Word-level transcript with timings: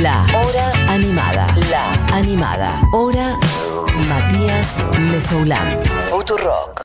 La 0.00 0.24
Hora 0.34 0.72
Animada. 0.88 1.54
La 1.70 1.92
Animada. 2.16 2.82
Hora 2.92 3.38
Matías 4.08 4.76
Mesoulán. 4.98 5.78
Futurock. 6.08 6.82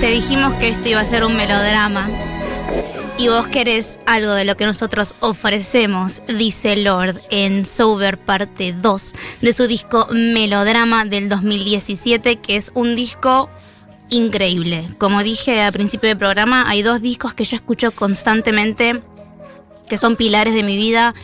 Te 0.00 0.10
dijimos 0.10 0.54
que 0.54 0.70
esto 0.70 0.88
iba 0.88 1.00
a 1.00 1.04
ser 1.04 1.22
un 1.24 1.36
melodrama. 1.36 2.08
Y 3.16 3.28
vos 3.28 3.46
querés 3.46 4.00
algo 4.06 4.32
de 4.32 4.44
lo 4.44 4.56
que 4.56 4.66
nosotros 4.66 5.14
ofrecemos, 5.20 6.22
dice 6.26 6.74
Lord 6.76 7.20
en 7.30 7.64
Sober 7.64 8.18
parte 8.18 8.72
2 8.72 9.14
de 9.42 9.52
su 9.52 9.68
disco 9.68 10.08
Melodrama 10.10 11.04
del 11.04 11.28
2017, 11.28 12.36
que 12.36 12.56
es 12.56 12.72
un 12.74 12.96
disco 12.96 13.50
increíble. 14.10 14.84
Como 14.98 15.22
dije 15.22 15.62
al 15.62 15.72
principio 15.72 16.08
del 16.08 16.18
programa, 16.18 16.68
hay 16.68 16.82
dos 16.82 17.00
discos 17.00 17.34
que 17.34 17.44
yo 17.44 17.56
escucho 17.56 17.92
constantemente, 17.92 19.00
que 19.90 19.98
son 19.98 20.16
pilares 20.16 20.54
de 20.54 20.62
mi 20.62 20.78
vida 20.78 21.14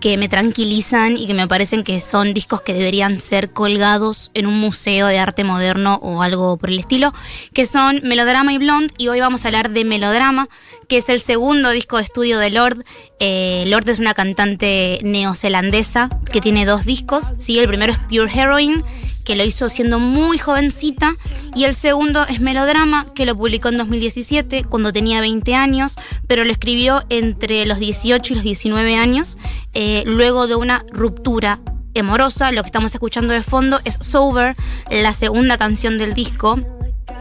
que 0.00 0.16
me 0.16 0.28
tranquilizan 0.28 1.16
y 1.16 1.26
que 1.26 1.34
me 1.34 1.46
parecen 1.46 1.84
que 1.84 2.00
son 2.00 2.34
discos 2.34 2.62
que 2.62 2.72
deberían 2.72 3.20
ser 3.20 3.52
colgados 3.52 4.30
en 4.34 4.46
un 4.46 4.58
museo 4.58 5.06
de 5.06 5.18
arte 5.18 5.44
moderno 5.44 5.96
o 6.02 6.22
algo 6.22 6.56
por 6.56 6.70
el 6.70 6.78
estilo, 6.78 7.12
que 7.52 7.66
son 7.66 8.00
Melodrama 8.02 8.52
y 8.52 8.58
Blonde, 8.58 8.92
y 8.98 9.08
hoy 9.08 9.20
vamos 9.20 9.44
a 9.44 9.48
hablar 9.48 9.70
de 9.70 9.84
Melodrama, 9.84 10.48
que 10.88 10.96
es 10.96 11.08
el 11.08 11.20
segundo 11.20 11.70
disco 11.70 11.98
de 11.98 12.04
estudio 12.04 12.38
de 12.38 12.50
Lord. 12.50 12.84
Eh, 13.20 13.64
Lord 13.66 13.88
es 13.88 13.98
una 13.98 14.14
cantante 14.14 14.98
neozelandesa 15.02 16.08
que 16.32 16.40
tiene 16.40 16.64
dos 16.64 16.84
discos, 16.84 17.34
¿sí? 17.38 17.58
el 17.58 17.68
primero 17.68 17.92
es 17.92 17.98
Pure 17.98 18.32
Heroine, 18.32 18.82
que 19.30 19.36
lo 19.36 19.44
hizo 19.44 19.68
siendo 19.68 20.00
muy 20.00 20.38
jovencita, 20.38 21.14
y 21.54 21.62
el 21.62 21.76
segundo 21.76 22.26
es 22.26 22.40
Melodrama, 22.40 23.06
que 23.14 23.26
lo 23.26 23.36
publicó 23.36 23.68
en 23.68 23.76
2017, 23.76 24.64
cuando 24.64 24.92
tenía 24.92 25.20
20 25.20 25.54
años, 25.54 25.94
pero 26.26 26.42
lo 26.44 26.50
escribió 26.50 27.04
entre 27.10 27.64
los 27.64 27.78
18 27.78 28.32
y 28.32 28.34
los 28.34 28.42
19 28.42 28.96
años, 28.96 29.38
eh, 29.72 30.02
luego 30.04 30.48
de 30.48 30.56
una 30.56 30.84
ruptura 30.90 31.60
amorosa. 31.96 32.50
Lo 32.50 32.62
que 32.62 32.66
estamos 32.66 32.92
escuchando 32.92 33.32
de 33.32 33.44
fondo 33.44 33.78
es 33.84 33.94
Sober, 34.00 34.56
la 34.90 35.12
segunda 35.12 35.56
canción 35.58 35.96
del 35.96 36.14
disco, 36.14 36.58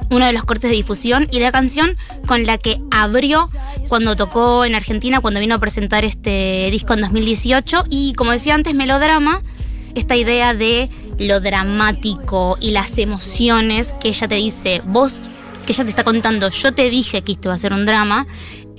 uno 0.09 0.25
de 0.25 0.33
los 0.33 0.45
cortes 0.45 0.71
de 0.71 0.77
difusión 0.77 1.27
y 1.31 1.37
la 1.37 1.51
canción 1.51 1.95
con 2.25 2.43
la 2.47 2.57
que 2.57 2.81
abrió 2.89 3.51
cuando 3.87 4.15
tocó 4.15 4.65
en 4.65 4.73
Argentina, 4.73 5.19
cuando 5.19 5.39
vino 5.39 5.53
a 5.53 5.59
presentar 5.59 6.05
este 6.05 6.69
disco 6.71 6.95
en 6.95 7.01
2018. 7.01 7.83
Y 7.91 8.13
como 8.13 8.31
decía 8.31 8.55
antes, 8.55 8.73
melodrama, 8.73 9.43
esta 9.93 10.15
idea 10.15 10.55
de 10.55 10.89
lo 11.19 11.39
dramático 11.39 12.57
y 12.59 12.71
las 12.71 12.97
emociones 12.97 13.95
que 13.99 14.09
ella 14.09 14.27
te 14.27 14.35
dice, 14.35 14.81
vos, 14.85 15.21
que 15.65 15.73
ella 15.73 15.83
te 15.83 15.89
está 15.91 16.03
contando, 16.03 16.49
yo 16.49 16.73
te 16.73 16.89
dije 16.89 17.21
que 17.21 17.33
esto 17.33 17.49
iba 17.49 17.55
a 17.55 17.59
ser 17.59 17.73
un 17.73 17.85
drama. 17.85 18.25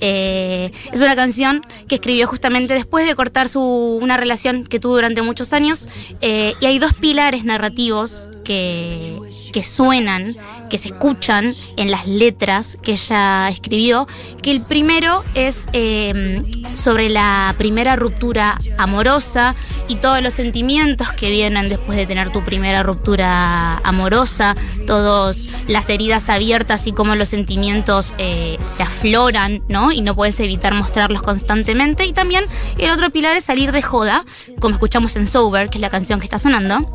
Eh, 0.01 0.71
es 0.91 1.01
una 1.01 1.15
canción 1.15 1.61
que 1.87 1.95
escribió 1.95 2.27
justamente 2.27 2.73
después 2.73 3.07
de 3.07 3.15
cortar 3.15 3.47
su, 3.47 3.61
una 4.01 4.17
relación 4.17 4.65
que 4.65 4.79
tuvo 4.79 4.95
durante 4.95 5.21
muchos 5.21 5.53
años. 5.53 5.87
Eh, 6.21 6.53
y 6.59 6.65
hay 6.65 6.79
dos 6.79 6.93
pilares 6.95 7.45
narrativos 7.45 8.27
que, 8.43 9.19
que 9.51 9.63
suenan, 9.63 10.35
que 10.69 10.77
se 10.77 10.89
escuchan 10.89 11.53
en 11.77 11.91
las 11.91 12.07
letras 12.07 12.77
que 12.81 12.93
ella 12.93 13.49
escribió, 13.49 14.07
que 14.41 14.51
el 14.51 14.61
primero 14.61 15.23
es 15.35 15.67
eh, 15.73 16.43
sobre 16.75 17.09
la 17.09 17.53
primera 17.57 17.95
ruptura 17.95 18.57
amorosa 18.77 19.55
y 19.87 19.95
todos 19.95 20.21
los 20.21 20.33
sentimientos 20.33 21.11
que 21.13 21.29
vienen 21.29 21.69
después 21.69 21.97
de 21.97 22.05
tener 22.05 22.31
tu 22.31 22.43
primera 22.43 22.83
ruptura 22.83 23.77
amorosa, 23.77 24.55
todas 24.87 25.49
las 25.67 25.89
heridas 25.89 26.29
abiertas 26.29 26.87
y 26.87 26.93
cómo 26.93 27.15
los 27.15 27.29
sentimientos 27.29 28.13
eh, 28.17 28.57
se 28.61 28.83
afloran, 28.83 29.61
¿no? 29.67 29.90
Y 29.91 30.01
no 30.01 30.15
puedes 30.15 30.39
evitar 30.39 30.73
mostrarlos 30.73 31.21
constantemente. 31.21 32.05
Y 32.05 32.13
también 32.13 32.43
el 32.77 32.91
otro 32.91 33.09
pilar 33.09 33.35
es 33.35 33.45
salir 33.45 33.71
de 33.71 33.81
joda, 33.81 34.23
como 34.59 34.75
escuchamos 34.75 35.15
en 35.15 35.27
Sober, 35.27 35.69
que 35.69 35.77
es 35.77 35.81
la 35.81 35.89
canción 35.89 36.19
que 36.19 36.25
está 36.25 36.39
sonando. 36.39 36.85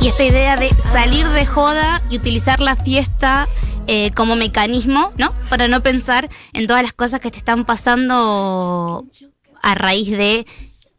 Y 0.00 0.08
esta 0.08 0.24
idea 0.24 0.56
de 0.56 0.70
salir 0.80 1.28
de 1.28 1.46
joda 1.46 2.02
y 2.10 2.16
utilizar 2.16 2.58
la 2.60 2.74
fiesta 2.74 3.48
eh, 3.86 4.10
como 4.12 4.34
mecanismo, 4.34 5.12
¿no? 5.16 5.32
Para 5.48 5.68
no 5.68 5.82
pensar 5.82 6.28
en 6.52 6.66
todas 6.66 6.82
las 6.82 6.92
cosas 6.92 7.20
que 7.20 7.30
te 7.30 7.38
están 7.38 7.64
pasando 7.64 9.04
a 9.62 9.74
raíz 9.74 10.10
de 10.10 10.46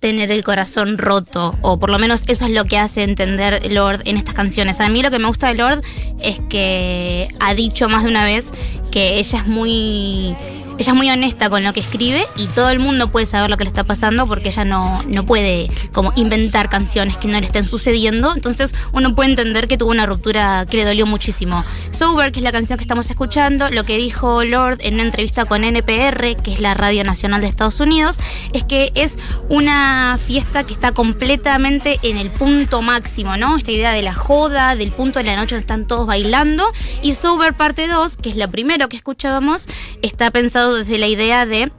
tener 0.03 0.33
el 0.33 0.43
corazón 0.43 0.97
roto, 0.97 1.57
o 1.61 1.79
por 1.79 1.89
lo 1.89 1.97
menos 1.97 2.23
eso 2.27 2.43
es 2.43 2.51
lo 2.51 2.65
que 2.65 2.77
hace 2.77 3.03
entender 3.03 3.71
Lord 3.71 4.01
en 4.03 4.17
estas 4.17 4.35
canciones. 4.35 4.81
A 4.81 4.89
mí 4.89 5.01
lo 5.01 5.09
que 5.09 5.17
me 5.17 5.27
gusta 5.27 5.47
de 5.47 5.55
Lord 5.55 5.81
es 6.21 6.41
que 6.49 7.29
ha 7.39 7.53
dicho 7.53 7.87
más 7.87 8.03
de 8.03 8.09
una 8.09 8.25
vez 8.25 8.51
que 8.91 9.17
ella 9.17 9.39
es 9.39 9.47
muy 9.47 10.35
ella 10.77 10.91
es 10.91 10.95
muy 10.95 11.09
honesta 11.09 11.49
con 11.49 11.63
lo 11.63 11.73
que 11.73 11.79
escribe 11.79 12.25
y 12.35 12.47
todo 12.47 12.69
el 12.69 12.79
mundo 12.79 13.09
puede 13.09 13.25
saber 13.25 13.49
lo 13.49 13.57
que 13.57 13.63
le 13.63 13.69
está 13.69 13.83
pasando 13.83 14.25
porque 14.27 14.49
ella 14.49 14.65
no, 14.65 15.03
no 15.07 15.25
puede 15.25 15.69
como 15.91 16.11
inventar 16.15 16.69
canciones 16.69 17.17
que 17.17 17.27
no 17.27 17.39
le 17.39 17.45
estén 17.45 17.67
sucediendo. 17.67 18.33
Entonces 18.33 18.73
uno 18.91 19.13
puede 19.15 19.29
entender 19.29 19.67
que 19.67 19.77
tuvo 19.77 19.91
una 19.91 20.05
ruptura 20.05 20.65
que 20.69 20.77
le 20.77 20.85
dolió 20.85 21.05
muchísimo. 21.05 21.63
Sober, 21.91 22.31
que 22.31 22.39
es 22.39 22.43
la 22.43 22.51
canción 22.51 22.77
que 22.77 22.83
estamos 22.83 23.09
escuchando, 23.09 23.69
lo 23.69 23.83
que 23.83 23.97
dijo 23.97 24.43
Lord 24.43 24.79
en 24.81 24.95
una 24.95 25.03
entrevista 25.03 25.45
con 25.45 25.63
NPR, 25.63 26.41
que 26.41 26.53
es 26.53 26.59
la 26.59 26.73
Radio 26.73 27.03
Nacional 27.03 27.41
de 27.41 27.47
Estados 27.47 27.79
Unidos, 27.79 28.19
es 28.53 28.63
que 28.63 28.91
es 28.95 29.19
una 29.49 30.19
fiesta 30.25 30.63
que 30.63 30.73
está 30.73 30.91
completamente 30.91 31.99
en 32.01 32.17
el 32.17 32.29
punto 32.29 32.81
máximo, 32.81 33.37
¿no? 33.37 33.57
Esta 33.57 33.71
idea 33.71 33.91
de 33.91 34.01
la 34.01 34.13
joda, 34.13 34.75
del 34.75 34.91
punto 34.91 35.19
de 35.19 35.25
la 35.25 35.35
noche 35.35 35.55
donde 35.55 35.61
están 35.61 35.87
todos 35.87 36.07
bailando. 36.07 36.65
Y 37.01 37.13
Sober 37.13 37.53
parte 37.53 37.87
2, 37.87 38.17
que 38.17 38.29
es 38.29 38.35
la 38.35 38.47
primero 38.47 38.89
que 38.89 38.97
escuchábamos, 38.97 39.67
está 40.01 40.31
pensado 40.31 40.62
desde 40.71 40.97
la 40.97 41.07
idea 41.07 41.45
de 41.45 41.71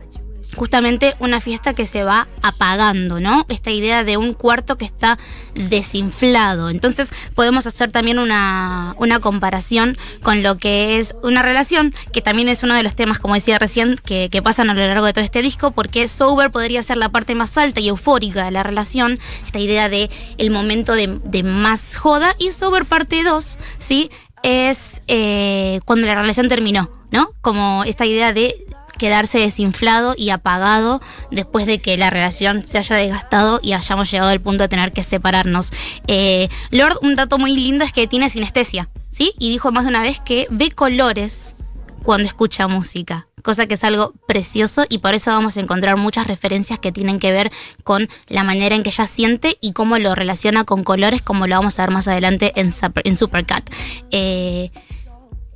justamente 0.54 1.14
una 1.18 1.40
fiesta 1.40 1.74
que 1.74 1.86
se 1.86 2.04
va 2.04 2.28
apagando, 2.42 3.20
¿no? 3.20 3.44
Esta 3.48 3.70
idea 3.70 4.04
de 4.04 4.16
un 4.16 4.34
cuarto 4.34 4.76
que 4.78 4.84
está 4.84 5.18
desinflado. 5.54 6.70
Entonces 6.70 7.10
podemos 7.34 7.66
hacer 7.66 7.92
también 7.92 8.18
una, 8.18 8.94
una, 8.98 9.20
comparación 9.20 9.96
con 10.22 10.42
lo 10.42 10.56
que 10.58 10.98
es 10.98 11.14
una 11.22 11.42
relación, 11.42 11.94
que 12.12 12.22
también 12.22 12.48
es 12.48 12.62
uno 12.62 12.74
de 12.74 12.82
los 12.82 12.94
temas, 12.94 13.18
como 13.18 13.34
decía 13.34 13.58
recién, 13.58 13.96
que, 14.04 14.28
que 14.30 14.42
pasan 14.42 14.70
a 14.70 14.74
lo 14.74 14.86
largo 14.86 15.06
de 15.06 15.12
todo 15.12 15.24
este 15.24 15.42
disco, 15.42 15.70
porque 15.70 16.08
Sober 16.08 16.50
podría 16.50 16.82
ser 16.82 16.96
la 16.96 17.10
parte 17.10 17.34
más 17.34 17.56
alta 17.58 17.80
y 17.80 17.88
eufórica 17.88 18.44
de 18.44 18.50
la 18.50 18.62
relación, 18.62 19.18
esta 19.46 19.58
idea 19.58 19.88
de 19.88 20.10
el 20.38 20.50
momento 20.50 20.94
de, 20.94 21.18
de 21.24 21.42
más 21.42 21.96
joda, 21.96 22.34
y 22.38 22.50
Sober 22.50 22.84
parte 22.84 23.22
2, 23.22 23.58
¿sí? 23.78 24.10
Es 24.42 25.00
eh, 25.08 25.80
cuando 25.86 26.06
la 26.06 26.16
relación 26.16 26.48
terminó, 26.48 26.90
¿no? 27.14 27.30
Como 27.42 27.84
esta 27.84 28.04
idea 28.06 28.32
de 28.32 28.66
quedarse 28.98 29.38
desinflado 29.38 30.14
y 30.16 30.30
apagado 30.30 31.00
después 31.30 31.64
de 31.64 31.80
que 31.80 31.96
la 31.96 32.10
relación 32.10 32.66
se 32.66 32.78
haya 32.78 32.96
desgastado 32.96 33.60
y 33.62 33.72
hayamos 33.72 34.10
llegado 34.10 34.30
al 34.30 34.40
punto 34.40 34.64
de 34.64 34.68
tener 34.68 34.92
que 34.92 35.04
separarnos. 35.04 35.72
Eh, 36.08 36.48
Lord, 36.72 36.98
un 37.02 37.14
dato 37.14 37.38
muy 37.38 37.54
lindo 37.54 37.84
es 37.84 37.92
que 37.92 38.08
tiene 38.08 38.30
sinestesia, 38.30 38.88
¿sí? 39.12 39.32
Y 39.38 39.50
dijo 39.50 39.70
más 39.70 39.84
de 39.84 39.90
una 39.90 40.02
vez 40.02 40.20
que 40.20 40.48
ve 40.50 40.72
colores 40.72 41.54
cuando 42.02 42.26
escucha 42.26 42.66
música, 42.66 43.28
cosa 43.44 43.66
que 43.66 43.74
es 43.74 43.84
algo 43.84 44.12
precioso 44.26 44.84
y 44.88 44.98
por 44.98 45.14
eso 45.14 45.30
vamos 45.30 45.56
a 45.56 45.60
encontrar 45.60 45.96
muchas 45.96 46.26
referencias 46.26 46.80
que 46.80 46.90
tienen 46.90 47.20
que 47.20 47.30
ver 47.30 47.52
con 47.84 48.08
la 48.26 48.42
manera 48.42 48.74
en 48.74 48.82
que 48.82 48.90
ella 48.90 49.06
siente 49.06 49.56
y 49.60 49.72
cómo 49.72 49.98
lo 49.98 50.16
relaciona 50.16 50.64
con 50.64 50.82
colores, 50.82 51.22
como 51.22 51.46
lo 51.46 51.54
vamos 51.54 51.78
a 51.78 51.82
ver 51.82 51.92
más 51.92 52.08
adelante 52.08 52.52
en, 52.56 52.72
Super, 52.72 53.06
en 53.06 53.14
Supercat. 53.14 53.70
Eh, 54.10 54.72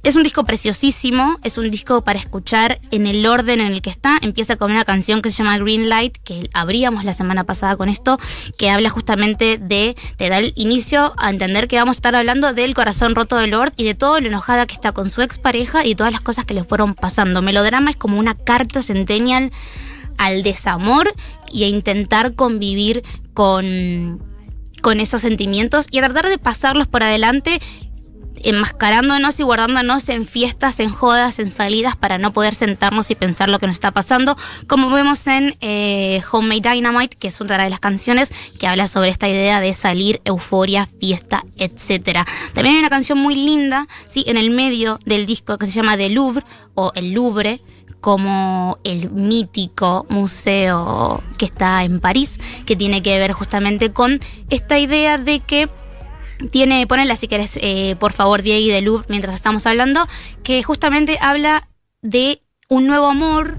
es 0.03 0.17
un 0.17 0.23
disco 0.23 0.45
preciosísimo, 0.45 1.39
es 1.43 1.59
un 1.59 1.71
disco 1.71 2.03
para 2.03 2.19
escuchar 2.19 2.81
en 2.91 3.07
el 3.07 3.27
orden 3.27 3.61
en 3.61 3.73
el 3.73 3.83
que 3.83 3.91
está. 3.91 4.19
Empieza 4.23 4.57
con 4.57 4.71
una 4.71 4.85
canción 4.85 5.23
que 5.23 5.31
se 5.31 5.39
llama 5.39 5.59
Green 5.59 5.89
Light, 5.89 6.17
que 6.23 6.49
abríamos 6.55 7.05
la 7.05 7.13
semana 7.13 7.45
pasada 7.45 7.77
con 7.77 7.89
esto, 7.89 8.19
que 8.57 8.71
habla 8.71 8.91
justamente 8.91 9.59
de, 9.59 9.97
te 10.17 10.29
da 10.29 10.39
el 10.39 10.53
inicio 10.57 11.15
a 11.19 11.31
entender 11.31 11.69
que 11.69 11.77
vamos 11.77 11.97
a 11.97 11.99
estar 11.99 12.15
hablando 12.15 12.53
del 12.53 12.75
corazón 12.75 13.15
roto 13.15 13.37
de 13.37 13.49
Lord 13.49 13.73
y 13.77 13.85
de 13.85 13.95
todo 13.95 14.21
lo 14.21 14.29
enojada 14.29 14.67
que 14.67 14.75
está 14.75 14.93
con 14.93 15.11
su 15.11 15.23
expareja 15.23 15.85
y 15.85 15.95
todas 15.95 16.13
las 16.13 16.21
cosas 16.21 16.45
que 16.45 16.55
le 16.55 16.65
fueron 16.65 16.95
pasando. 16.95 17.43
Melodrama 17.43 17.91
es 17.91 17.97
como 17.97 18.19
una 18.19 18.35
carta 18.35 18.83
centennial 18.83 19.53
al 20.17 20.43
desamor 20.43 21.13
y 21.53 21.65
a 21.65 21.69
intentar 21.69 22.35
convivir 22.35 23.03
con, 23.35 24.23
con 24.81 25.01
esos 25.01 25.23
sentimientos 25.23 25.87
y 25.91 25.99
a 25.99 26.03
tratar 26.03 26.29
de 26.29 26.39
pasarlos 26.39 26.87
por 26.87 27.03
adelante 27.03 27.61
enmascarándonos 28.45 29.39
y 29.41 29.43
guardándonos 29.43 30.09
en 30.09 30.27
fiestas, 30.27 30.81
en 30.81 30.91
jodas, 30.91 31.39
en 31.39 31.51
salidas 31.51 31.97
para 31.97 32.19
no 32.19 32.33
poder 32.33 32.55
sentarnos 32.55 33.11
y 33.11 33.15
pensar 33.15 33.49
lo 33.49 33.59
que 33.59 33.67
nos 33.67 33.77
está 33.77 33.91
pasando, 33.91 34.37
como 34.67 34.91
vemos 34.91 35.27
en 35.27 35.57
eh, 35.61 36.23
Homemade 36.31 36.75
Dynamite, 36.75 37.17
que 37.17 37.29
es 37.29 37.41
una 37.41 37.63
de 37.63 37.71
las 37.71 37.81
canciones 37.81 38.33
que 38.59 38.67
habla 38.67 38.87
sobre 38.87 39.11
esta 39.11 39.29
idea 39.29 39.61
de 39.61 39.75
salir, 39.75 40.21
euforia, 40.25 40.89
fiesta, 41.01 41.45
etc. 41.57 42.27
También 42.55 42.77
hay 42.77 42.81
una 42.81 42.91
canción 42.91 43.19
muy 43.19 43.35
linda, 43.35 43.89
sí, 44.07 44.25
en 44.27 44.37
el 44.37 44.51
medio 44.51 44.99
del 45.05 45.27
disco 45.27 45.59
que 45.59 45.67
se 45.67 45.73
llama 45.73 45.97
The 45.97 46.11
Louvre 46.11 46.45
o 46.75 46.93
El 46.95 47.13
Louvre 47.13 47.61
como 48.01 48.79
el 48.85 49.11
mítico 49.11 50.07
museo 50.09 51.23
que 51.37 51.47
está 51.47 51.83
en 51.85 52.01
París, 52.01 52.41
que 52.65 52.77
tiene 52.77 53.03
que 53.03 53.19
ver 53.19 53.33
justamente 53.33 53.91
con 53.91 54.21
esta 54.51 54.79
idea 54.79 55.19
de 55.19 55.41
que 55.41 55.69
tiene, 56.51 56.87
ponela 56.87 57.17
si 57.17 57.29
querés, 57.29 57.59
eh, 57.63 57.97
por 57.99 58.13
favor, 58.13 58.43
Diego 58.43 58.73
de 58.73 58.83
Louvre, 58.83 59.07
mientras 59.09 59.35
estamos 59.35 59.67
hablando, 59.67 60.07
que 60.43 60.63
justamente 60.63 61.19
habla 61.21 61.69
de 62.03 62.41
un 62.69 62.87
nuevo 62.87 63.07
amor, 63.07 63.59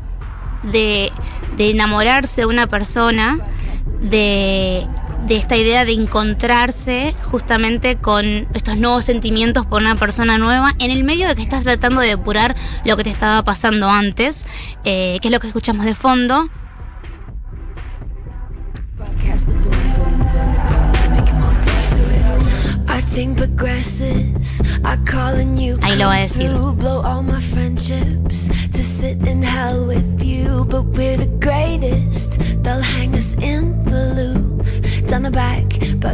de, 0.64 1.12
enamorarse 1.58 2.42
de 2.42 2.48
una 2.48 2.68
persona, 2.68 3.40
de, 4.02 4.88
de 5.28 5.36
esta 5.36 5.58
idea 5.58 5.84
de 5.86 5.92
encontrarse 5.94 7.16
justamente 7.24 7.98
con 7.98 8.26
estos 8.54 8.78
nuevos 8.78 9.06
sentimientos 9.06 9.66
por 9.66 9.82
una 9.82 9.96
persona 9.96 10.38
nueva, 10.38 10.74
en 10.80 10.92
el 10.92 11.04
medio 11.04 11.28
de 11.28 11.36
que 11.36 11.42
estás 11.42 11.64
tratando 11.64 12.02
de 12.02 12.08
depurar 12.08 12.56
lo 12.86 12.96
que 12.98 13.04
te 13.04 13.10
estaba 13.10 13.44
pasando 13.44 13.90
antes, 13.90 14.46
eh, 14.84 15.18
que 15.22 15.28
es 15.28 15.32
lo 15.32 15.40
que 15.40 15.48
escuchamos 15.48 15.86
de 15.86 15.96
fondo. 15.96 16.50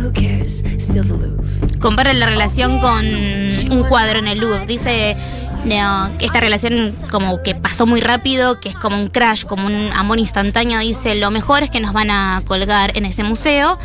Who 0.02 0.12
cares? 0.14 0.64
Still 0.80 1.04
the 1.04 1.14
Louvre. 1.14 1.80
compara 1.80 2.14
la 2.14 2.26
relación 2.26 2.80
con 2.80 3.06
un 3.06 3.84
cuadro 3.88 4.18
en 4.20 4.28
el 4.28 4.40
Louvre. 4.40 4.66
Dice 4.66 5.16
no, 5.66 6.10
esta 6.20 6.40
relación 6.40 6.94
como 7.12 7.42
que 7.42 7.56
pasó 7.56 7.88
muy 7.88 8.00
rápido, 8.00 8.60
que 8.60 8.70
es 8.70 8.76
como 8.76 9.00
un 9.00 9.08
crash, 9.08 9.46
como 9.46 9.66
un 9.66 9.92
amor 9.96 10.20
instantáneo. 10.20 10.80
Dice, 10.80 11.16
lo 11.16 11.32
mejor 11.32 11.64
es 11.64 11.72
que 11.72 11.80
nos 11.80 11.92
van 11.92 12.12
a 12.12 12.44
colgar 12.46 12.96
en 12.96 13.06
ese 13.06 13.24
museo. 13.24 13.80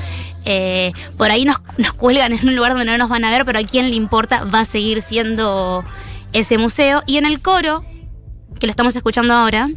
Eh, 0.45 0.93
por 1.17 1.31
ahí 1.31 1.45
nos, 1.45 1.59
nos 1.79 1.93
cuelgan 1.93 2.33
en 2.33 2.49
un 2.49 2.57
lugar 2.57 2.73
donde 2.73 2.87
no 2.87 2.97
nos 2.99 3.09
van 3.09 3.25
a 3.25 3.31
ver, 3.31 3.45
pero 3.45 3.59
a 3.59 3.63
quién 3.63 3.91
le 3.91 3.97
importa, 3.97 4.45
va 4.45 4.61
a 4.61 4.65
seguir 4.65 5.01
siendo 5.01 5.85
ese 6.33 6.59
museo. 6.59 7.03
Y 7.07 7.17
en 7.17 7.27
el 7.27 7.41
coro, 7.41 7.85
que 8.59 8.67
lo 8.67 8.71
estamos 8.71 8.97
escuchando 8.97 9.35
ahora, 9.35 9.71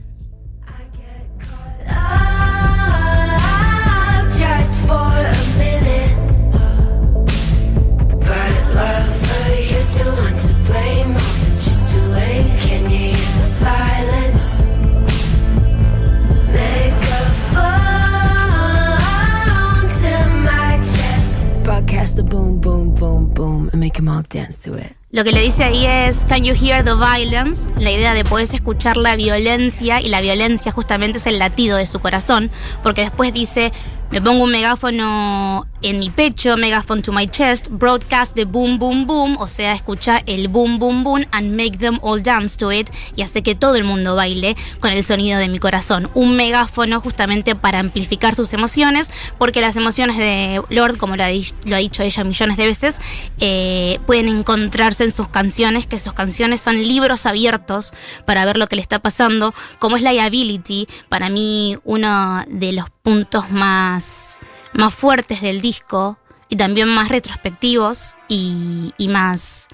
Lo 25.11 25.23
que 25.23 25.31
le 25.31 25.41
dice 25.41 25.63
ahí 25.63 25.85
es, 25.85 26.25
can 26.25 26.43
you 26.43 26.53
hear 26.53 26.83
the 26.83 26.95
violence? 26.95 27.69
La 27.77 27.91
idea 27.91 28.13
de 28.13 28.23
poder 28.23 28.47
escuchar 28.51 28.97
la 28.97 29.15
violencia 29.15 30.01
y 30.01 30.09
la 30.09 30.21
violencia 30.21 30.71
justamente 30.71 31.17
es 31.17 31.27
el 31.27 31.37
latido 31.37 31.77
de 31.77 31.85
su 31.85 31.99
corazón, 31.99 32.49
porque 32.81 33.01
después 33.01 33.33
dice, 33.33 33.71
me 34.13 34.21
pongo 34.21 34.43
un 34.43 34.51
megáfono 34.51 35.65
en 35.81 35.97
mi 35.97 36.11
pecho, 36.11 36.55
megaphone 36.55 37.01
to 37.01 37.11
my 37.11 37.25
chest, 37.25 37.67
broadcast 37.71 38.35
the 38.35 38.45
boom 38.45 38.77
boom 38.77 39.07
boom, 39.07 39.37
o 39.39 39.47
sea, 39.47 39.73
escucha 39.73 40.21
el 40.27 40.49
boom 40.49 40.77
boom 40.77 41.03
boom 41.03 41.25
and 41.31 41.55
make 41.55 41.79
them 41.79 41.97
all 42.03 42.21
dance 42.21 42.55
to 42.55 42.71
it 42.71 42.91
y 43.15 43.23
hace 43.23 43.41
que 43.41 43.55
todo 43.55 43.75
el 43.75 43.85
mundo 43.85 44.13
baile 44.13 44.55
con 44.79 44.91
el 44.91 45.03
sonido 45.03 45.39
de 45.39 45.47
mi 45.47 45.57
corazón. 45.57 46.11
Un 46.13 46.35
megáfono 46.35 47.01
justamente 47.01 47.55
para 47.55 47.79
amplificar 47.79 48.35
sus 48.35 48.53
emociones, 48.53 49.09
porque 49.39 49.61
las 49.61 49.77
emociones 49.77 50.15
de 50.17 50.61
Lord, 50.69 50.97
como 50.97 51.15
lo 51.15 51.23
ha, 51.23 51.29
lo 51.65 51.75
ha 51.75 51.79
dicho 51.79 52.03
ella 52.03 52.23
millones 52.23 52.57
de 52.57 52.67
veces, 52.67 53.01
eh, 53.39 53.99
pueden 54.05 54.27
encontrarse 54.27 55.05
en 55.05 55.11
sus 55.11 55.27
canciones, 55.27 55.87
que 55.87 55.97
sus 55.97 56.13
canciones 56.13 56.61
son 56.61 56.77
libros 56.83 57.25
abiertos 57.25 57.95
para 58.27 58.45
ver 58.45 58.57
lo 58.57 58.67
que 58.67 58.75
le 58.75 58.83
está 58.83 58.99
pasando, 58.99 59.55
como 59.79 59.97
es 59.97 60.03
Liability, 60.03 60.87
para 61.09 61.29
mí 61.29 61.79
uno 61.83 62.45
de 62.47 62.73
los 62.73 62.92
puntos 63.03 63.51
más, 63.51 64.39
más 64.73 64.93
fuertes 64.93 65.41
del 65.41 65.61
disco 65.61 66.17
y 66.49 66.55
también 66.55 66.87
más 66.87 67.09
retrospectivos 67.09 68.15
y, 68.27 68.93
y 68.97 69.09
más, 69.09 69.67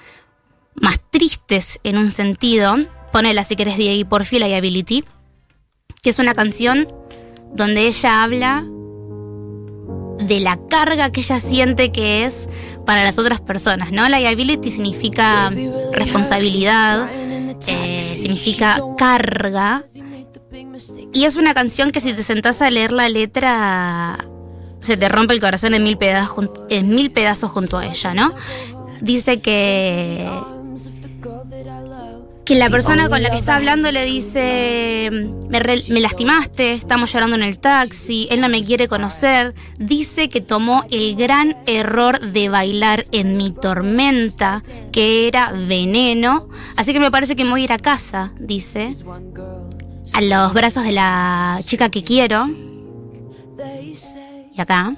más 0.76 1.00
tristes 1.10 1.80
en 1.84 1.98
un 1.98 2.12
sentido. 2.12 2.78
Ponela 3.14 3.44
si 3.44 3.56
querés, 3.56 3.78
Diego, 3.78 4.10
por 4.10 4.26
fin 4.26 4.42
Liability, 4.42 5.04
que 6.02 6.10
es 6.10 6.20
una 6.20 6.34
canción 6.34 6.88
donde 7.54 7.88
ella 7.88 8.24
habla 8.24 8.66
de 10.20 10.40
la 10.40 10.60
carga 10.68 11.12
que 11.12 11.22
ella 11.22 11.40
siente 11.40 11.92
que 11.92 12.26
es 12.26 12.50
para 12.86 13.04
las 13.04 13.18
otras 13.20 13.42
personas, 13.42 13.92
¿no? 13.92 14.08
Liability 14.10 14.72
significa 14.72 15.52
responsabilidad, 15.94 17.10
eh, 17.68 18.02
significa 18.02 18.82
carga, 18.98 19.86
y 21.14 21.26
es 21.26 21.36
una 21.36 21.54
canción 21.54 21.92
que 21.92 22.02
si 22.02 22.14
te 22.14 22.24
sentás 22.24 22.62
a 22.62 22.70
leer 22.70 22.92
la 22.92 23.10
letra, 23.10 24.26
se 24.80 24.98
te 24.98 25.10
rompe 25.10 25.34
el 25.34 25.42
corazón 25.42 25.74
en 25.74 25.84
mil 25.84 25.98
pedazos, 25.98 26.50
en 26.70 26.90
mil 26.90 27.12
pedazos 27.12 27.52
junto 27.52 27.78
a 27.78 27.86
ella, 27.86 28.14
¿no? 28.14 28.34
Dice 29.02 29.42
que 29.42 30.28
que 32.50 32.56
la 32.56 32.72
persona 32.72 33.10
con 33.10 33.22
la 33.22 33.30
que 33.30 33.38
está 33.38 33.58
hablando 33.58 33.92
le 33.92 34.06
dice, 34.06 35.12
me, 35.12 35.60
me 35.60 36.00
lastimaste, 36.00 36.74
estamos 36.74 37.14
llorando 37.14 37.36
en 37.36 37.44
el 37.44 37.60
taxi, 37.60 38.28
él 38.32 38.42
no 38.42 38.50
me 38.50 38.64
quiere 38.64 38.88
conocer, 38.88 39.54
dice 39.78 40.30
que 40.30 40.42
tomó 40.42 40.84
el 40.90 41.16
gran 41.16 41.56
error 41.68 42.20
de 42.20 42.50
bailar 42.50 43.06
en 43.12 43.38
mi 43.38 43.52
tormenta, 43.52 44.64
que 44.92 45.28
era 45.28 45.52
veneno, 45.52 46.50
así 46.76 46.92
que 46.92 47.00
me 47.00 47.12
parece 47.12 47.36
que 47.36 47.44
me 47.44 47.52
voy 47.52 47.62
a 47.62 47.66
ir 47.66 47.72
a 47.72 47.78
casa, 47.78 48.34
dice, 48.40 48.96
a 50.14 50.22
los 50.22 50.54
brazos 50.54 50.84
de 50.84 50.92
la 50.92 51.60
chica 51.66 51.90
que 51.90 52.04
quiero, 52.04 52.48
y 54.54 54.62
acá, 54.62 54.96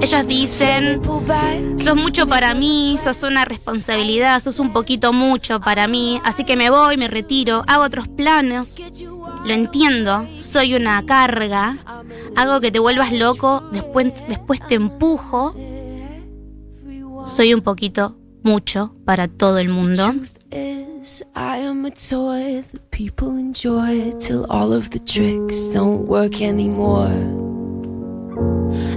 ellos 0.00 0.26
dicen... 0.26 1.00
Sos 1.78 1.96
mucho 1.96 2.26
para 2.28 2.54
mí, 2.54 2.96
sos 3.02 3.22
una 3.22 3.44
responsabilidad, 3.44 4.40
sos 4.40 4.58
un 4.58 4.72
poquito 4.72 5.12
mucho 5.12 5.60
para 5.60 5.88
mí, 5.88 6.20
así 6.24 6.44
que 6.44 6.56
me 6.56 6.70
voy, 6.70 6.96
me 6.96 7.08
retiro, 7.08 7.64
hago 7.66 7.84
otros 7.84 8.06
out. 8.08 8.68
lo 9.44 9.52
entiendo, 9.52 10.28
soy 10.40 10.74
una 10.74 11.04
carga, 11.04 11.76
hago 12.36 12.60
que 12.60 12.70
te 12.70 12.78
vuelvas 12.78 13.12
loco, 13.12 13.62
después, 13.72 14.12
después 14.28 14.60
te 14.66 14.74
empujo, 14.74 15.54
soy 17.26 17.54
un 17.54 17.60
poquito 17.62 18.16
mucho 18.42 18.94
para 19.04 19.28
todo 19.28 19.58
el 19.58 19.68
mundo. 19.68 20.10
Truth 20.10 20.38
is, 20.50 21.24
I 21.34 21.64
am 21.66 21.84
a 21.86 21.90
toy 21.90 22.64
that 22.72 22.80
people 22.90 23.38
enjoy 23.38 24.12
till 24.18 24.44
all 24.48 24.72
of 24.72 24.90
the 24.90 24.98
tricks 24.98 25.72
don't 25.72 26.08
work 26.08 26.40
anymore. 26.40 27.12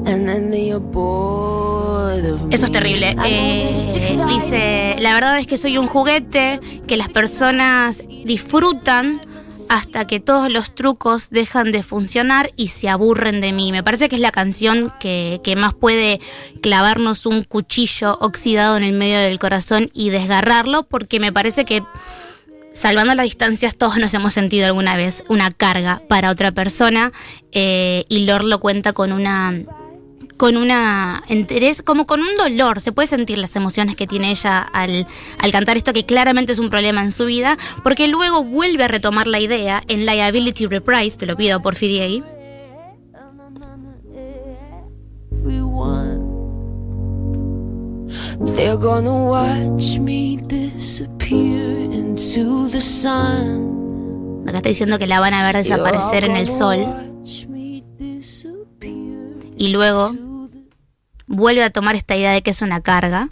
And 0.05 0.27
then 0.27 0.51
they 0.51 0.71
are 0.71 0.79
bored 0.79 2.25
of 2.25 2.41
Eso 2.51 2.65
es 2.65 2.71
terrible. 2.71 3.15
Eh, 3.25 4.25
dice, 4.27 4.95
la 4.99 5.13
verdad 5.13 5.39
es 5.39 5.47
que 5.47 5.57
soy 5.57 5.77
un 5.77 5.87
juguete 5.87 6.59
que 6.87 6.95
las 6.95 7.09
personas 7.09 8.03
disfrutan 8.25 9.21
hasta 9.69 10.05
que 10.07 10.19
todos 10.19 10.51
los 10.51 10.73
trucos 10.75 11.29
dejan 11.29 11.71
de 11.71 11.83
funcionar 11.83 12.51
y 12.55 12.69
se 12.69 12.89
aburren 12.89 13.41
de 13.41 13.51
mí. 13.51 13.71
Me 13.71 13.83
parece 13.83 14.09
que 14.09 14.15
es 14.15 14.21
la 14.21 14.31
canción 14.31 14.91
que, 14.99 15.41
más 15.57 15.73
puede 15.73 16.19
clavarnos 16.61 17.25
un 17.25 17.43
cuchillo 17.43 18.17
oxidado 18.21 18.77
en 18.77 18.83
el 18.83 18.93
medio 18.93 19.19
del 19.19 19.39
corazón 19.39 19.89
y 19.93 20.09
desgarrarlo, 20.09 20.83
porque 20.83 21.19
me 21.19 21.31
parece 21.31 21.65
que 21.65 21.83
salvando 22.73 23.15
las 23.15 23.23
distancias, 23.23 23.77
todos 23.77 23.97
nos 23.97 24.13
hemos 24.13 24.33
sentido 24.33 24.65
alguna 24.65 24.97
vez 24.97 25.23
una 25.29 25.51
carga 25.51 26.01
para 26.09 26.29
otra 26.29 26.51
persona 26.51 27.13
eh, 27.51 28.05
y 28.09 28.25
Lord 28.25 28.45
lo 28.45 28.59
cuenta 28.59 28.91
con 28.91 29.13
una 29.13 29.63
con 30.37 30.57
una 30.57 31.23
interés, 31.29 31.81
como 31.81 32.05
con 32.05 32.21
un 32.21 32.35
dolor, 32.37 32.81
se 32.81 32.91
puede 32.91 33.07
sentir 33.07 33.37
las 33.37 33.55
emociones 33.55 33.95
que 33.95 34.07
tiene 34.07 34.31
ella 34.31 34.59
al, 34.59 35.07
al 35.39 35.51
cantar 35.51 35.77
esto 35.77 35.93
que 35.93 36.05
claramente 36.05 36.53
es 36.53 36.59
un 36.59 36.69
problema 36.69 37.01
en 37.01 37.11
su 37.11 37.25
vida, 37.25 37.57
porque 37.83 38.07
luego 38.07 38.43
vuelve 38.43 38.83
a 38.83 38.87
retomar 38.87 39.27
la 39.27 39.39
idea 39.39 39.83
en 39.87 40.05
Liability 40.05 40.67
Reprise, 40.67 41.17
te 41.17 41.25
lo 41.25 41.35
pido 41.35 41.61
por 41.61 41.75
Fidiei. 41.75 42.23
They're 48.57 48.75
gonna 48.75 49.13
watch 49.13 49.97
me 49.97 50.37
disappear 50.37 51.91
into 51.91 52.67
the 52.69 52.81
sun. 52.81 53.75
acá 54.47 54.57
está 54.57 54.69
diciendo 54.69 54.99
que 54.99 55.07
la 55.07 55.19
van 55.19 55.33
a 55.33 55.45
ver 55.45 55.57
desaparecer 55.57 56.23
en 56.23 56.35
el 56.35 56.47
sol 56.47 56.85
y 59.57 59.69
luego 59.69 60.13
vuelve 61.27 61.63
a 61.63 61.69
tomar 61.69 61.95
esta 61.95 62.15
idea 62.15 62.31
de 62.31 62.41
que 62.41 62.51
es 62.51 62.61
una 62.61 62.81
carga. 62.81 63.29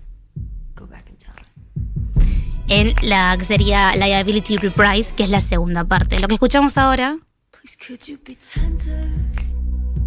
en 2.69 2.93
la 3.01 3.35
que 3.38 3.45
sería 3.45 3.95
Liability 3.95 4.57
Reprise, 4.57 5.13
que 5.13 5.23
es 5.23 5.29
la 5.29 5.41
segunda 5.41 5.83
parte. 5.83 6.19
Lo 6.19 6.27
que 6.27 6.35
escuchamos 6.35 6.77
ahora 6.77 7.17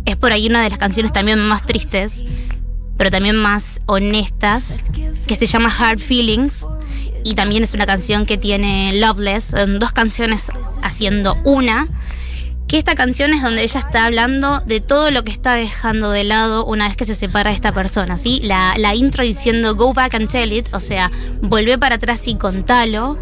es 0.04 0.16
por 0.16 0.32
ahí 0.32 0.46
una 0.46 0.62
de 0.62 0.70
las 0.70 0.78
canciones 0.78 1.12
también 1.12 1.38
más 1.38 1.64
tristes, 1.64 2.24
pero 2.96 3.10
también 3.10 3.36
más 3.36 3.80
honestas, 3.86 4.80
que 5.26 5.36
se 5.36 5.46
llama 5.46 5.74
Hard 5.76 5.98
Feelings. 5.98 6.66
Y 7.24 7.34
también 7.34 7.64
es 7.64 7.74
una 7.74 7.86
canción 7.86 8.24
que 8.24 8.38
tiene 8.38 8.92
Loveless, 9.00 9.44
son 9.44 9.78
dos 9.78 9.92
canciones 9.92 10.46
haciendo 10.82 11.36
una. 11.44 11.88
Que 12.68 12.78
esta 12.78 12.96
canción 12.96 13.32
es 13.32 13.42
donde 13.42 13.62
ella 13.62 13.78
está 13.78 14.06
hablando 14.06 14.60
de 14.60 14.80
todo 14.80 15.12
lo 15.12 15.22
que 15.22 15.30
está 15.30 15.54
dejando 15.54 16.10
de 16.10 16.24
lado 16.24 16.64
una 16.64 16.88
vez 16.88 16.96
que 16.96 17.04
se 17.04 17.14
separa 17.14 17.50
de 17.50 17.56
esta 17.56 17.72
persona, 17.72 18.16
¿sí? 18.16 18.40
La, 18.42 18.74
la 18.76 18.94
intro 18.96 19.22
diciendo 19.22 19.76
go 19.76 19.94
back 19.94 20.14
and 20.14 20.28
tell 20.28 20.52
it, 20.52 20.66
o 20.72 20.80
sea, 20.80 21.12
volvé 21.42 21.78
para 21.78 21.94
atrás 21.94 22.26
y 22.26 22.34
contalo. 22.34 23.18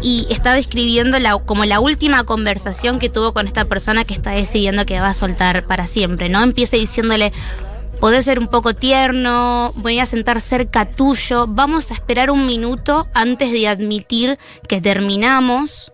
Y 0.00 0.26
está 0.30 0.54
describiendo 0.54 1.18
la, 1.18 1.38
como 1.38 1.64
la 1.64 1.80
última 1.80 2.24
conversación 2.24 2.98
que 2.98 3.08
tuvo 3.08 3.32
con 3.32 3.48
esta 3.48 3.64
persona 3.64 4.04
que 4.04 4.14
está 4.14 4.30
decidiendo 4.30 4.86
que 4.86 5.00
va 5.00 5.08
a 5.08 5.14
soltar 5.14 5.66
para 5.66 5.86
siempre, 5.86 6.28
¿no? 6.28 6.42
Empieza 6.42 6.76
diciéndole, 6.76 7.32
podés 8.00 8.26
ser 8.26 8.38
un 8.38 8.48
poco 8.48 8.74
tierno, 8.74 9.72
voy 9.76 9.98
a 9.98 10.06
sentar 10.06 10.40
cerca 10.40 10.84
tuyo, 10.84 11.46
vamos 11.48 11.90
a 11.90 11.94
esperar 11.94 12.30
un 12.30 12.46
minuto 12.46 13.08
antes 13.14 13.50
de 13.50 13.66
admitir 13.66 14.38
que 14.68 14.80
terminamos. 14.80 15.90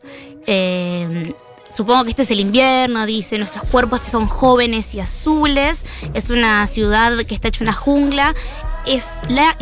Eh, 0.46 1.32
Supongo 1.80 2.04
que 2.04 2.10
este 2.10 2.20
es 2.20 2.30
el 2.30 2.40
invierno, 2.40 3.06
dice, 3.06 3.38
nuestros 3.38 3.64
cuerpos 3.64 4.02
son 4.02 4.26
jóvenes 4.26 4.94
y 4.94 5.00
azules, 5.00 5.86
es 6.12 6.28
una 6.28 6.66
ciudad 6.66 7.16
que 7.26 7.34
está 7.34 7.48
hecha 7.48 7.64
una 7.64 7.72
jungla, 7.72 8.34
es 8.86 9.14
la 9.28 9.56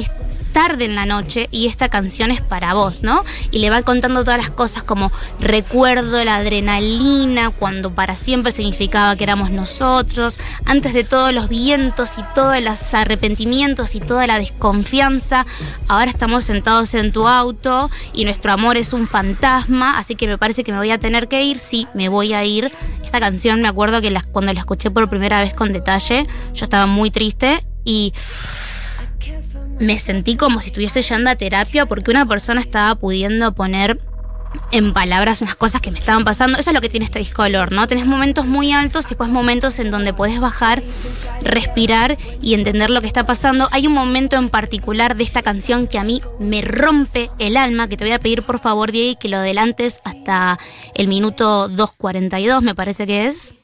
tarde 0.52 0.86
en 0.86 0.94
la 0.94 1.06
noche 1.06 1.48
y 1.52 1.66
esta 1.66 1.88
canción 1.88 2.30
es 2.30 2.40
para 2.40 2.74
vos, 2.74 3.02
¿no? 3.02 3.24
Y 3.50 3.58
le 3.58 3.70
va 3.70 3.82
contando 3.82 4.24
todas 4.24 4.40
las 4.40 4.50
cosas 4.50 4.82
como 4.82 5.12
recuerdo 5.38 6.24
la 6.24 6.36
adrenalina 6.36 7.50
cuando 7.50 7.94
para 7.94 8.16
siempre 8.16 8.52
significaba 8.52 9.14
que 9.16 9.24
éramos 9.24 9.50
nosotros, 9.50 10.38
antes 10.64 10.94
de 10.94 11.04
todos 11.04 11.32
los 11.32 11.48
vientos 11.48 12.18
y 12.18 12.22
todos 12.34 12.62
los 12.62 12.94
arrepentimientos 12.94 13.94
y 13.94 14.00
toda 14.00 14.26
la 14.26 14.38
desconfianza, 14.38 15.46
ahora 15.86 16.10
estamos 16.10 16.44
sentados 16.44 16.94
en 16.94 17.12
tu 17.12 17.28
auto 17.28 17.90
y 18.12 18.24
nuestro 18.24 18.52
amor 18.52 18.76
es 18.76 18.92
un 18.92 19.06
fantasma, 19.06 19.98
así 19.98 20.16
que 20.16 20.26
me 20.26 20.38
parece 20.38 20.64
que 20.64 20.72
me 20.72 20.78
voy 20.78 20.90
a 20.90 20.98
tener 20.98 21.28
que 21.28 21.44
ir, 21.44 21.58
sí, 21.58 21.86
me 21.94 22.08
voy 22.08 22.32
a 22.32 22.44
ir. 22.44 22.72
Esta 23.04 23.20
canción 23.20 23.62
me 23.62 23.68
acuerdo 23.68 24.00
que 24.00 24.12
cuando 24.32 24.52
la 24.52 24.60
escuché 24.60 24.90
por 24.90 25.08
primera 25.08 25.40
vez 25.40 25.54
con 25.54 25.72
detalle, 25.72 26.26
yo 26.52 26.64
estaba 26.64 26.86
muy 26.86 27.10
triste 27.10 27.64
y 27.84 28.12
me 29.78 29.98
sentí 29.98 30.36
como 30.36 30.60
si 30.60 30.68
estuviese 30.68 31.02
yendo 31.02 31.30
a 31.30 31.36
terapia 31.36 31.86
porque 31.86 32.10
una 32.10 32.26
persona 32.26 32.60
estaba 32.60 32.94
pudiendo 32.94 33.54
poner 33.54 34.00
en 34.70 34.92
palabras 34.92 35.40
unas 35.40 35.54
cosas 35.54 35.80
que 35.80 35.90
me 35.90 35.98
estaban 35.98 36.24
pasando. 36.24 36.58
Eso 36.58 36.70
es 36.70 36.74
lo 36.74 36.80
que 36.80 36.88
tiene 36.88 37.06
este 37.06 37.18
disco 37.18 37.42
de 37.42 37.50
¿no? 37.50 37.86
Tenés 37.86 38.06
momentos 38.06 38.46
muy 38.46 38.72
altos 38.72 39.06
y 39.06 39.08
después 39.10 39.30
momentos 39.30 39.78
en 39.78 39.90
donde 39.90 40.12
podés 40.12 40.40
bajar, 40.40 40.82
respirar 41.42 42.16
y 42.40 42.54
entender 42.54 42.90
lo 42.90 43.00
que 43.00 43.06
está 43.06 43.26
pasando. 43.26 43.68
Hay 43.72 43.86
un 43.86 43.92
momento 43.92 44.36
en 44.36 44.48
particular 44.48 45.16
de 45.16 45.24
esta 45.24 45.42
canción 45.42 45.86
que 45.86 45.98
a 45.98 46.04
mí 46.04 46.22
me 46.38 46.62
rompe 46.62 47.30
el 47.38 47.56
alma, 47.56 47.88
que 47.88 47.96
te 47.96 48.04
voy 48.04 48.12
a 48.12 48.18
pedir 48.18 48.42
por 48.42 48.60
favor, 48.60 48.92
Diego, 48.92 49.18
que 49.18 49.28
lo 49.28 49.38
adelantes 49.38 50.00
hasta 50.04 50.58
el 50.94 51.08
minuto 51.08 51.68
2.42, 51.68 52.62
me 52.62 52.74
parece 52.74 53.06
que 53.06 53.26
es. 53.26 53.54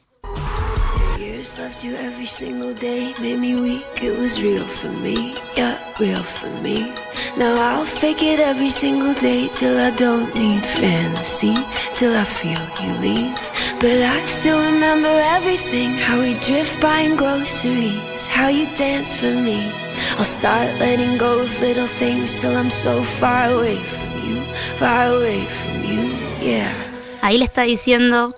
Loved 1.74 1.86
you 1.86 1.96
every 1.96 2.26
single 2.26 2.72
day, 2.72 3.12
made 3.20 3.40
me 3.40 3.60
weak. 3.60 3.84
It 4.00 4.16
was 4.16 4.40
real 4.40 4.64
for 4.64 4.92
me, 5.02 5.34
yeah, 5.56 5.76
real 5.98 6.22
for 6.22 6.48
me. 6.62 6.92
Now 7.36 7.52
I'll 7.58 7.84
fake 7.84 8.22
it 8.22 8.38
every 8.38 8.70
single 8.70 9.12
day 9.14 9.48
till 9.48 9.76
I 9.76 9.90
don't 9.90 10.32
need 10.36 10.64
fantasy, 10.64 11.56
till 11.96 12.14
I 12.14 12.22
feel 12.22 12.62
you 12.80 12.92
leave. 13.02 13.34
But 13.80 13.98
I 14.06 14.24
still 14.26 14.60
remember 14.60 15.10
everything 15.36 15.96
how 15.96 16.20
we 16.20 16.34
drift 16.34 16.80
buying 16.80 17.16
groceries, 17.16 18.26
how 18.28 18.46
you 18.46 18.66
dance 18.76 19.12
for 19.12 19.34
me. 19.34 19.72
I'll 20.16 20.30
start 20.38 20.68
letting 20.78 21.18
go 21.18 21.40
of 21.40 21.60
little 21.60 21.88
things 21.98 22.40
till 22.40 22.56
I'm 22.56 22.70
so 22.70 23.02
far 23.02 23.50
away 23.50 23.82
from 23.82 24.12
you, 24.28 24.44
far 24.78 25.08
away 25.16 25.44
from 25.46 25.82
you, 25.82 26.14
yeah. 26.40 26.72
Ahí 27.20 27.38
le 27.38 27.46
está 27.46 27.62
diciendo 27.62 28.36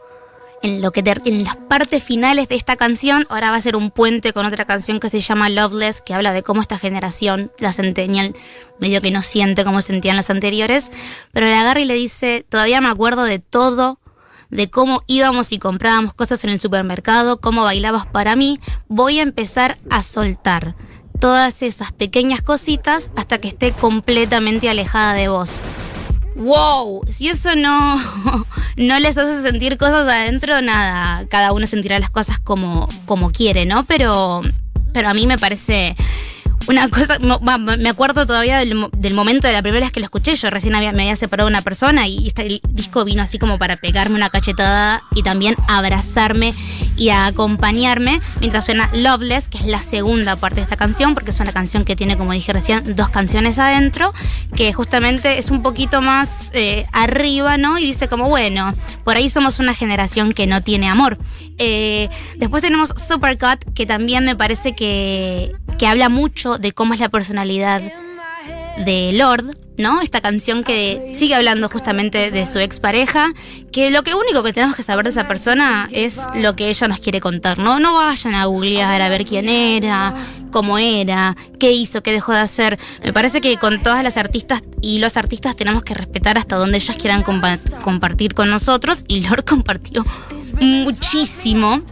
en 0.67 0.83
lo 0.83 0.91
que 0.91 1.03
ter- 1.03 1.23
en 1.25 1.45
las 1.45 1.57
partes 1.57 2.03
finales 2.03 2.49
de 2.49 2.57
esta 2.57 2.77
canción, 2.77 3.27
ahora 3.31 3.51
va 3.51 3.57
a 3.57 3.61
ser 3.61 3.77
un 3.77 3.91
puente 3.91 4.33
con 4.33 4.45
otra 4.45 4.65
canción 4.65 5.01
que 5.01 5.09
se 5.09 5.21
llama 5.21 5.49
Loveless, 5.49 6.03
que 6.03 6.13
habla 6.13 6.33
de 6.33 6.43
cómo 6.43 6.61
esta 6.61 6.79
generación, 6.79 7.53
la 7.59 7.73
centennial, 7.73 8.35
medio 8.81 9.01
que 9.01 9.11
no 9.11 9.23
siente 9.23 9.65
como 9.65 9.81
sentían 9.81 10.17
las 10.17 10.29
anteriores, 10.29 10.91
pero 11.33 11.47
le 11.47 11.55
agarra 11.55 11.81
y 11.81 11.85
le 11.85 11.95
dice, 11.95 12.45
todavía 12.49 12.81
me 12.81 12.89
acuerdo 12.89 13.23
de 13.23 13.39
todo, 13.39 14.01
de 14.51 14.69
cómo 14.69 15.03
íbamos 15.07 15.53
y 15.53 15.59
comprábamos 15.59 16.15
cosas 16.15 16.43
en 16.45 16.51
el 16.51 16.61
supermercado, 16.61 17.41
cómo 17.41 17.65
bailabas 17.65 18.07
para 18.07 18.37
mí, 18.37 18.61
voy 18.89 19.21
a 19.21 19.23
empezar 19.23 19.77
a 19.91 20.03
soltar 20.03 20.75
todas 21.21 21.63
esas 21.63 21.93
pequeñas 21.93 22.43
cositas 22.43 23.11
hasta 23.17 23.39
que 23.39 23.49
esté 23.49 23.73
completamente 23.73 24.69
alejada 24.69 25.15
de 25.15 25.29
vos. 25.29 25.61
Wow, 26.37 27.03
si 27.09 27.29
eso 27.29 27.57
no, 27.57 27.97
no 28.77 28.99
les 28.99 29.17
hace 29.17 29.43
sentir 29.43 29.79
cosas 29.79 30.07
adentro, 30.07 30.61
nada, 30.61 31.27
cada 31.29 31.53
uno 31.53 31.67
sentirá 31.67 31.99
las 31.99 32.11
cosas 32.11 32.39
como, 32.39 32.89
como 33.07 33.33
quiere, 33.33 33.65
¿no? 33.65 33.85
Pero, 33.85 34.43
pero 34.93 35.09
a 35.09 35.15
mí 35.15 35.27
me 35.27 35.39
parece 35.39 35.97
una 36.69 36.89
cosa, 36.89 37.19
me 37.79 37.89
acuerdo 37.89 38.27
todavía 38.27 38.59
del, 38.59 38.75
mo- 38.75 38.91
del 38.93 39.15
momento 39.15 39.47
de 39.47 39.53
la 39.53 39.63
primera 39.63 39.87
vez 39.87 39.93
que 39.93 40.01
lo 40.01 40.05
escuché, 40.05 40.35
yo 40.37 40.51
recién 40.51 40.73
me 40.73 40.89
había 40.89 41.17
separado 41.17 41.49
una 41.49 41.63
persona 41.63 42.07
y 42.09 42.27
este 42.29 42.61
disco 42.71 43.05
vino 43.05 43.23
así 43.23 43.39
como 43.39 43.59
para 43.59 43.77
pegarme 43.77 44.17
una 44.17 44.31
cachetada 44.31 45.03
y 45.15 45.23
también 45.23 45.55
abrazarme 45.69 46.53
y 46.97 47.11
acompañarme 47.11 48.21
mientras 48.41 48.65
suena 48.65 48.89
Loveless, 48.95 49.49
que 49.49 49.59
es 49.59 49.67
la 49.67 49.81
segunda 49.83 50.37
parte 50.37 50.57
de 50.57 50.63
esta 50.63 50.77
canción, 50.77 51.15
porque 51.15 51.31
es 51.31 51.41
una 51.41 51.53
canción 51.53 51.85
que 51.85 51.95
tiene, 51.95 52.17
como 52.17 52.33
dije 52.33 52.53
recién, 52.53 52.97
dos 52.97 53.11
canciones 53.11 53.59
adentro, 53.59 54.13
que 54.55 54.73
justamente 54.73 55.39
es 55.39 55.51
un 55.51 55.63
poquito 55.63 56.01
más 56.01 56.51
eh, 56.55 56.87
arriba, 56.93 57.59
¿no? 57.59 57.79
Y 57.79 57.85
dice 57.85 58.09
como, 58.09 58.29
bueno, 58.29 58.73
por 59.05 59.17
ahí 59.17 59.29
somos 59.29 59.59
una 59.59 59.75
generación 59.75 60.33
que 60.33 60.47
no 60.47 60.63
tiene 60.63 60.89
amor. 60.89 61.19
Eh, 61.59 62.09
después 62.37 62.63
tenemos 62.63 62.93
Supercut, 62.97 63.63
que 63.75 63.85
también 63.87 64.25
me 64.25 64.35
parece 64.37 64.75
que, 64.75 65.53
que 65.79 65.87
habla 65.87 66.09
mucho 66.09 66.59
de 66.59 66.73
cómo 66.73 66.95
es 66.95 67.01
la 67.01 67.09
personalidad 67.09 67.83
de 68.85 69.13
Lord, 69.15 69.57
¿no? 69.79 70.01
Esta 70.03 70.21
canción 70.21 70.63
que 70.65 71.15
sigue 71.17 71.35
hablando 71.35 71.69
justamente 71.69 72.31
de 72.31 72.47
su 72.47 72.59
expareja, 72.59 73.33
que 73.73 73.91
lo 73.91 74.03
que 74.03 74.15
único 74.15 74.43
que 74.43 74.53
tenemos 74.53 74.77
que 74.77 74.83
saber 74.83 75.05
de 75.05 75.11
esa 75.11 75.27
persona 75.29 75.89
es 75.93 76.19
lo 76.35 76.57
que 76.57 76.69
ella 76.71 76.89
nos 76.89 77.01
quiere 77.01 77.21
contar, 77.21 77.59
¿no? 77.59 77.79
No 77.79 77.95
vayan 77.95 78.35
a 78.35 78.45
googlear 78.47 79.01
a 79.03 79.09
ver 79.09 79.25
quién 79.25 79.49
era, 79.49 80.15
cómo 80.51 80.79
era, 80.79 81.37
qué 81.59 81.73
hizo, 81.73 82.03
qué 82.03 82.13
dejó 82.13 82.33
de 82.33 82.39
hacer. 82.41 82.79
Me 83.03 83.13
parece 83.13 83.41
que 83.41 83.57
con 83.57 83.83
todas 83.83 84.03
las 84.03 84.17
artistas 84.19 84.63
y 84.83 84.99
los 84.99 85.17
artistas 85.17 85.57
tenemos 85.57 85.83
que 85.85 85.95
respetar 85.95 86.37
hasta 86.39 86.57
donde 86.57 86.77
ellas 86.79 86.97
quieran 86.97 87.23
compa- 87.25 87.59
compartir 87.83 88.35
con 88.35 88.49
nosotros 88.51 89.05
y 89.09 89.21
Lord 89.21 89.45
compartió 89.49 90.05
muchísimo. 90.61 91.83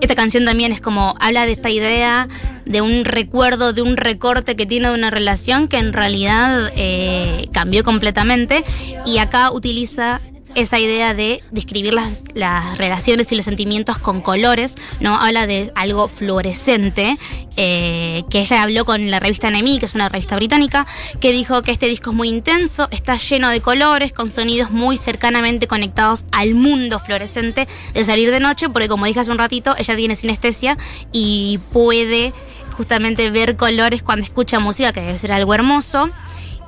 Esta 0.00 0.14
canción 0.14 0.44
también 0.44 0.72
es 0.72 0.80
como 0.80 1.14
habla 1.20 1.44
de 1.44 1.52
esta 1.52 1.70
idea 1.70 2.28
de 2.64 2.82
un 2.82 3.04
recuerdo, 3.04 3.72
de 3.72 3.82
un 3.82 3.96
recorte 3.96 4.54
que 4.54 4.66
tiene 4.66 4.88
de 4.88 4.94
una 4.94 5.10
relación 5.10 5.68
que 5.68 5.78
en 5.78 5.92
realidad 5.92 6.70
eh, 6.76 7.48
cambió 7.52 7.82
completamente 7.82 8.64
y 9.06 9.18
acá 9.18 9.50
utiliza 9.50 10.20
esa 10.54 10.78
idea 10.78 11.14
de 11.14 11.42
describir 11.50 11.94
las, 11.94 12.22
las 12.34 12.78
relaciones 12.78 13.30
y 13.32 13.36
los 13.36 13.44
sentimientos 13.44 13.98
con 13.98 14.20
colores, 14.20 14.76
¿no? 15.00 15.16
Habla 15.16 15.46
de 15.46 15.72
algo 15.74 16.08
fluorescente, 16.08 17.16
eh, 17.56 18.24
que 18.30 18.40
ella 18.40 18.62
habló 18.62 18.84
con 18.84 19.10
la 19.10 19.20
revista 19.20 19.50
NME, 19.50 19.78
que 19.78 19.86
es 19.86 19.94
una 19.94 20.08
revista 20.08 20.36
británica, 20.36 20.86
que 21.20 21.32
dijo 21.32 21.62
que 21.62 21.72
este 21.72 21.86
disco 21.86 22.10
es 22.10 22.16
muy 22.16 22.28
intenso, 22.28 22.88
está 22.90 23.16
lleno 23.16 23.48
de 23.50 23.60
colores, 23.60 24.12
con 24.12 24.30
sonidos 24.30 24.70
muy 24.70 24.96
cercanamente 24.96 25.66
conectados 25.66 26.24
al 26.32 26.54
mundo 26.54 26.98
fluorescente 27.00 27.66
de 27.94 28.04
salir 28.04 28.30
de 28.30 28.40
noche, 28.40 28.68
porque 28.68 28.88
como 28.88 29.06
dije 29.06 29.20
hace 29.20 29.30
un 29.30 29.38
ratito, 29.38 29.74
ella 29.78 29.96
tiene 29.96 30.16
sinestesia 30.16 30.76
y 31.12 31.58
puede 31.72 32.32
justamente 32.76 33.30
ver 33.30 33.56
colores 33.56 34.04
cuando 34.04 34.24
escucha 34.24 34.60
música, 34.60 34.92
que 34.92 35.00
debe 35.00 35.18
ser 35.18 35.32
algo 35.32 35.52
hermoso. 35.52 36.10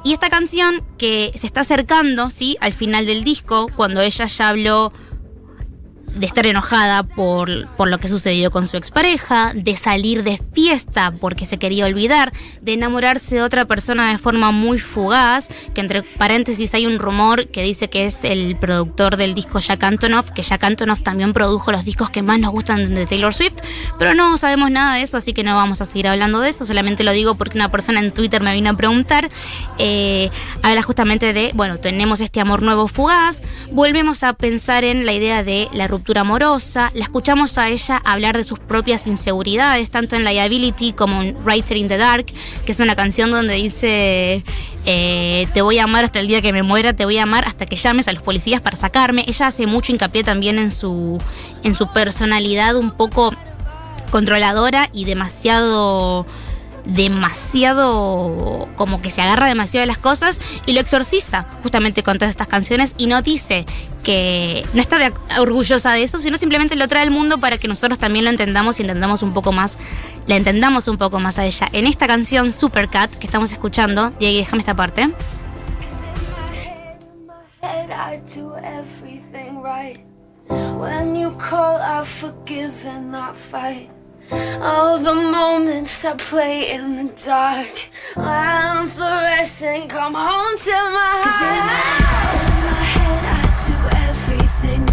Y 0.03 0.15
esta 0.15 0.31
canción 0.31 0.83
que 0.97 1.31
se 1.35 1.47
está 1.47 1.61
acercando, 1.61 2.31
¿sí? 2.31 2.57
Al 2.61 2.73
final 2.73 3.05
del 3.05 3.23
disco, 3.23 3.67
cuando 3.77 4.01
ella 4.01 4.27
ya 4.27 4.49
habló 4.49 4.93
de 6.15 6.27
estar 6.27 6.47
enojada 6.47 7.03
por, 7.03 7.69
por 7.77 7.89
lo 7.89 7.99
que 7.99 8.09
sucedió 8.09 8.51
con 8.51 8.67
su 8.67 8.77
expareja, 8.77 9.53
de 9.55 9.77
salir 9.77 10.25
de 10.25 10.41
fiesta 10.53 11.13
porque 11.21 11.47
se 11.47 11.59
quería 11.59 11.87
olvidar, 11.87 12.33
de 12.61 12.73
enamorarse 12.73 13.37
de 13.37 13.43
otra 13.43 13.65
persona 13.65 14.11
de 14.11 14.19
forma 14.19 14.51
muy 14.51 14.79
fugaz, 14.79 15.49
que 15.75 15.81
entre 15.81 16.03
paréntesis 16.03 16.75
hay 16.75 16.87
un 16.87 16.99
rumor 16.99 17.49
que 17.49 17.63
dice 17.63 17.89
que 17.89 18.07
es 18.07 18.25
el 18.25 18.57
productor 18.57 19.17
del 19.17 19.35
disco 19.35 19.61
Jack 19.61 19.83
Antonoff, 19.85 20.31
que 20.31 20.43
Jack 20.43 20.65
Antonoff 20.65 21.03
también 21.03 21.33
produjo 21.33 21.71
los 21.73 21.85
discos 21.85 22.11
que 22.11 22.23
más 22.23 22.39
nos 22.39 22.51
gustan 22.51 22.95
de 22.95 23.07
Taylor 23.07 23.33
Swift, 23.33 23.59
pero 23.99 24.15
no 24.15 24.37
sabemos 24.37 24.71
nada 24.71 24.97
de 24.97 25.03
eso, 25.03 25.17
así 25.17 25.33
que 25.33 25.45
no 25.45 25.55
vamos 25.55 25.81
a 25.81 25.85
seguir 25.85 26.09
hablando 26.09 26.41
de 26.41 26.51
eso, 26.51 26.67
solamente 26.67 27.05
lo 27.05 27.13
digo 27.13 27.37
porque 27.37 27.57
una 27.57 27.71
persona 27.71 28.01
en 28.01 28.13
Twitter 28.13 28.43
me 28.43 28.53
vino 28.53 28.71
a 28.71 28.75
preguntar, 28.75 29.31
eh, 29.79 30.31
habla 30.63 30.83
justamente 30.83 31.33
de, 31.33 31.53
bueno, 31.55 31.79
tenemos 31.79 32.21
este 32.21 32.41
amor 32.41 32.63
nuevo 32.63 32.89
fugaz, 32.89 33.43
volvemos 33.71 34.23
a 34.25 34.33
pensar 34.33 34.85
en 34.85 35.07
la 35.07 35.13
idea 35.13 35.45
de 35.45 35.69
la 35.73 35.87
ruptura 35.87 36.00
amorosa, 36.17 36.91
la 36.95 37.05
escuchamos 37.05 37.59
a 37.59 37.69
ella 37.69 38.01
hablar 38.05 38.37
de 38.37 38.45
sus 38.45 38.59
propias 38.59 39.07
inseguridades, 39.07 39.91
tanto 39.91 40.17
en 40.17 40.25
Liability 40.25 40.93
como 40.93 41.23
en 41.23 41.37
Writer 41.45 41.77
in 41.77 41.89
the 41.89 41.97
Dark, 41.97 42.27
que 42.65 42.73
es 42.73 42.81
una 42.81 42.97
canción 42.97 43.31
donde 43.31 43.55
dice... 43.55 44.43
Eh, 44.87 45.47
te 45.53 45.61
voy 45.61 45.79
a 45.79 45.85
amar 45.85 46.07
hasta 46.07 46.21
el 46.21 46.27
día 46.27 46.41
que 46.41 46.55
me 46.55 46.63
muera, 46.63 46.95
te 46.95 47.05
voy 47.05 47.19
a 47.19 47.25
amar 47.25 47.47
hasta 47.47 47.67
que 47.67 47.77
llames 47.77 48.09
a 48.09 48.15
los 48.15 48.23
policías 48.23 48.63
para 48.63 48.79
sacarme. 48.79 49.25
Ella 49.29 49.49
hace 49.49 49.67
mucho 49.67 49.93
hincapié 49.93 50.25
también 50.25 50.59
en 50.59 50.71
su, 50.71 51.19
en 51.63 51.75
su 51.75 51.93
personalidad 51.93 52.77
un 52.77 52.91
poco 52.91 53.31
controladora 54.11 54.89
y 54.95 55.05
demasiado 55.05 56.25
demasiado 56.95 58.69
como 58.77 59.01
que 59.01 59.11
se 59.11 59.23
agarra 59.23 59.49
demasiado 59.49 59.83
de 59.83 59.87
las 59.87 59.99
cosas 59.99 60.41
y 60.67 60.73
lo 60.73 60.81
exorciza 60.81 61.47
justamente 61.63 62.03
con 62.03 62.19
todas 62.19 62.31
estas 62.31 62.49
canciones 62.49 62.95
y 62.99 63.07
no 63.07 63.23
dice 63.23 63.67
que 64.03 64.67
no 64.75 64.81
está 64.81 65.13
orgullosa 65.39 65.93
de 65.93 66.03
eso, 66.03 66.19
sino 66.19 66.37
simplemente 66.37 66.75
lo 66.77 66.89
trae 66.89 67.03
al 67.03 67.11
mundo 67.11 67.39
para 67.39 67.59
que 67.59 67.69
nosotros 67.69 67.99
también 67.99 68.25
lo 68.25 68.31
entendamos 68.31 68.79
y 68.79 68.83
entendamos 68.83 69.23
un 69.23 69.33
poco 69.33 69.53
más, 69.53 69.79
la 70.27 70.37
entendamos 70.37 70.89
un 70.89 70.99
poco 70.99 71.21
más 71.21 71.39
a 71.39 71.45
ella. 71.45 71.69
En 71.73 71.87
esta 71.87 72.07
canción 72.07 72.53
Supercat 72.53 73.11
que 73.15 73.27
estamos 73.27 73.53
escuchando, 73.53 74.13
ahí 74.21 74.39
déjame 74.39 74.61
esta 74.61 74.75
parte. 74.75 75.11
All 84.33 84.99
the 85.03 85.15
moments 85.15 86.05
I 86.05 86.15
play 86.17 86.73
in 86.73 86.97
the 86.97 87.13
dark. 87.27 87.91
I'm 88.17 88.89
fluorescent, 88.89 89.91
come 89.91 90.15
home 90.15 90.57
to 90.59 90.91
my 90.93 92.01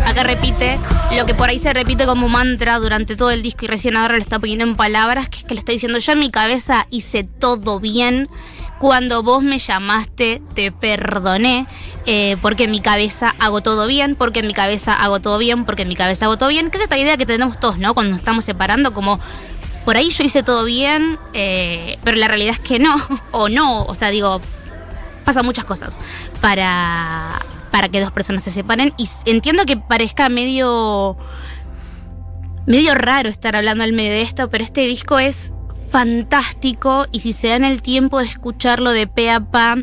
Acá 0.08 0.24
repite 0.24 0.80
lo 1.18 1.26
que 1.26 1.34
por 1.34 1.50
ahí 1.50 1.60
se 1.60 1.74
repite 1.74 2.06
como 2.06 2.30
mantra 2.30 2.80
durante 2.80 3.18
todo 3.18 3.30
el 3.30 3.44
disco 3.44 3.66
y 3.66 3.68
recién 3.68 3.98
ahora 3.98 4.16
lo 4.16 4.22
está 4.22 4.40
poniendo 4.40 4.64
en 4.64 4.76
palabras, 4.78 5.28
que 5.28 5.40
es 5.40 5.44
que 5.44 5.54
le 5.54 5.60
está 5.60 5.74
diciendo, 5.74 6.00
yo 6.00 6.14
en 6.14 6.20
mi 6.20 6.32
cabeza 6.32 6.88
hice 6.90 7.24
todo 7.26 7.82
bien 7.82 8.30
cuando 8.80 9.24
vos 9.24 9.42
me 9.42 9.58
llamaste, 9.58 10.42
te 10.54 10.72
perdoné, 10.72 11.68
eh, 12.06 12.38
porque 12.42 12.66
en 12.66 12.72
mi 12.72 12.80
cabeza 12.80 13.36
hago 13.40 13.62
todo 13.62 13.88
bien, 13.88 14.16
porque 14.16 14.40
en 14.40 14.48
mi 14.48 14.54
cabeza 14.54 14.94
hago 14.94 15.20
todo 15.20 15.38
bien, 15.38 15.66
porque 15.66 15.82
en 15.82 15.88
mi 15.88 15.96
cabeza 15.96 16.26
hago 16.26 16.38
todo 16.38 16.50
bien, 16.50 16.70
que 16.70 16.78
es 16.78 16.84
esta 16.84 16.98
idea 16.98 17.18
que 17.18 17.26
tenemos 17.26 17.60
todos, 17.60 17.78
¿no? 17.78 17.94
Cuando 17.94 18.12
nos 18.12 18.20
estamos 18.20 18.46
separando, 18.46 18.94
como 18.94 19.20
por 19.86 19.98
ahí 19.98 20.10
yo 20.10 20.24
hice 20.24 20.44
todo 20.44 20.66
bien, 20.66 21.18
eh, 21.34 21.98
pero 22.04 22.18
la 22.18 22.28
realidad 22.28 22.54
es 22.54 22.60
que 22.60 22.80
no, 22.80 22.96
o 23.32 23.50
no, 23.50 23.84
o 23.84 23.96
sea, 23.96 24.10
digo, 24.10 24.42
pasan 25.26 25.46
muchas 25.46 25.66
cosas 25.66 25.98
para, 26.40 27.40
para 27.72 27.90
que 27.90 28.00
dos 28.00 28.12
personas 28.12 28.44
se 28.44 28.52
separen 28.52 28.94
y 28.98 29.10
entiendo 29.26 29.66
que 29.66 29.78
parezca 29.78 30.30
medio 30.30 31.18
medio 32.68 32.96
raro 32.96 33.30
estar 33.30 33.56
hablando 33.56 33.86
al 33.86 33.94
medio 33.94 34.12
de 34.12 34.22
esto, 34.22 34.50
pero 34.50 34.64
este 34.64 34.82
disco 34.82 35.20
es 35.20 35.54
fantástico 35.90 37.06
y 37.12 37.20
si 37.22 37.34
se 37.34 37.48
dan 37.48 37.64
el 37.64 37.82
tiempo 37.82 38.20
de 38.20 38.26
escucharlo 38.26 38.92
de 38.92 39.08
pe 39.08 39.30
a 39.30 39.40
pa, 39.40 39.76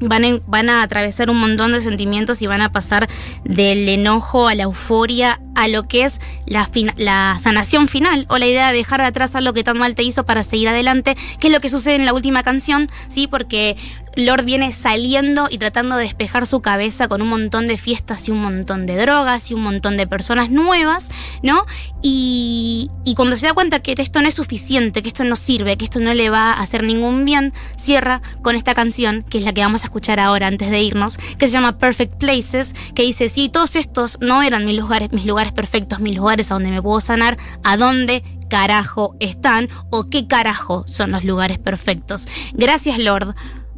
van, 0.00 0.42
van 0.46 0.68
a 0.68 0.82
atravesar 0.82 1.30
un 1.30 1.40
montón 1.40 1.72
de 1.72 1.80
sentimientos 1.80 2.42
y 2.42 2.46
van 2.46 2.62
a 2.62 2.72
pasar 2.72 3.08
del 3.44 3.88
enojo 3.88 4.48
a 4.48 4.54
la 4.54 4.64
euforia 4.64 5.40
a 5.56 5.68
lo 5.68 5.88
que 5.88 6.04
es 6.04 6.20
la, 6.46 7.38
sanación 7.40 7.88
final 7.88 8.26
o 8.28 8.38
la 8.38 8.46
idea 8.46 8.70
de 8.70 8.78
dejar 8.78 9.00
atrás 9.00 9.34
algo 9.34 9.52
que 9.52 9.64
tan 9.64 9.78
mal 9.78 9.94
te 9.94 10.02
hizo 10.02 10.24
para 10.24 10.42
seguir 10.42 10.68
adelante, 10.68 11.16
que 11.40 11.48
es 11.48 11.52
lo 11.52 11.60
que 11.60 11.68
sucede 11.68 11.96
en 11.96 12.06
la 12.06 12.12
última 12.12 12.42
canción, 12.42 12.88
¿sí? 13.08 13.26
Porque 13.26 13.76
Lord 14.16 14.44
viene 14.44 14.72
saliendo 14.72 15.48
y 15.50 15.58
tratando 15.58 15.96
de 15.96 16.04
despejar 16.04 16.46
su 16.46 16.60
cabeza 16.60 17.06
con 17.06 17.20
un 17.20 17.28
montón 17.28 17.66
de 17.66 17.76
fiestas 17.76 18.28
y 18.28 18.30
un 18.30 18.40
montón 18.40 18.86
de 18.86 18.96
drogas 18.96 19.50
y 19.50 19.54
un 19.54 19.62
montón 19.62 19.98
de 19.98 20.06
personas 20.06 20.50
nuevas, 20.50 21.10
¿no? 21.42 21.66
Y, 22.02 22.90
y, 23.04 23.14
cuando 23.14 23.36
se 23.36 23.46
da 23.46 23.52
cuenta 23.52 23.80
que 23.80 23.94
esto 23.98 24.22
no 24.22 24.28
es 24.28 24.34
suficiente, 24.34 25.02
que 25.02 25.08
esto 25.08 25.24
no 25.24 25.36
sirve, 25.36 25.76
que 25.76 25.84
esto 25.84 26.00
no 26.00 26.14
le 26.14 26.30
va 26.30 26.52
a 26.52 26.62
hacer 26.62 26.82
ningún 26.82 27.24
bien, 27.24 27.52
cierra 27.76 28.22
con 28.42 28.56
esta 28.56 28.74
canción, 28.74 29.22
que 29.28 29.38
es 29.38 29.44
la 29.44 29.52
que 29.52 29.60
vamos 29.60 29.82
a 29.82 29.86
escuchar 29.86 30.18
ahora 30.18 30.46
antes 30.46 30.70
de 30.70 30.80
irnos, 30.80 31.18
que 31.36 31.46
se 31.46 31.52
llama 31.52 31.78
Perfect 31.78 32.14
Places, 32.14 32.74
que 32.94 33.02
dice, 33.02 33.28
sí, 33.28 33.48
todos 33.48 33.76
estos 33.76 34.18
no 34.20 34.42
eran 34.42 34.64
mis 34.64 34.76
lugares, 34.76 35.12
mis 35.12 35.26
lugares 35.26 35.45
perfectos, 35.52 36.00
mis 36.00 36.16
lugares 36.16 36.50
a 36.50 36.54
donde 36.54 36.70
me 36.70 36.82
puedo 36.82 37.00
sanar, 37.00 37.38
¿a 37.62 37.76
dónde 37.76 38.22
carajo 38.48 39.16
están 39.20 39.68
o 39.90 40.08
qué 40.08 40.26
carajo 40.26 40.84
son 40.86 41.12
los 41.12 41.24
lugares 41.24 41.58
perfectos? 41.58 42.28
Gracias, 42.54 42.98
Lord 42.98 43.34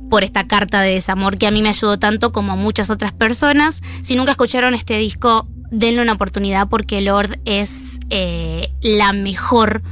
por 0.09 0.25
esta 0.25 0.47
carta 0.47 0.81
de 0.81 0.95
desamor 0.95 1.39
que 1.39 1.47
a 1.47 1.51
mí 1.51 1.63
me 1.63 1.69
ayudó 1.69 1.99
tanto 1.99 2.33
como 2.33 2.53
a 2.53 2.57
muchas 2.57 2.89
otras 2.91 3.13
personas. 3.13 3.83
Si 4.03 4.17
nunca 4.17 4.33
escucharon 4.33 4.75
este 4.75 4.97
disco, 4.97 5.47
denle 5.71 6.03
una 6.03 6.15
oportunidad 6.15 6.69
porque 6.69 7.01
Lord 7.01 7.39
es 7.45 8.01
eh, 8.11 8.73
la 8.81 9.13
mejor 9.13 9.83